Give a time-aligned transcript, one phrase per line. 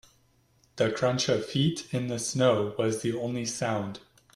[0.77, 3.99] The crunch of feet in the snow was the only sound.